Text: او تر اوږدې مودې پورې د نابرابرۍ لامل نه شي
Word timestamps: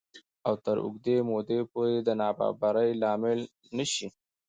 او 0.47 0.53
تر 0.65 0.75
اوږدې 0.85 1.15
مودې 1.29 1.59
پورې 1.71 1.97
د 2.01 2.09
نابرابرۍ 2.21 2.89
لامل 3.01 3.39
نه 3.77 3.85
شي 3.93 4.07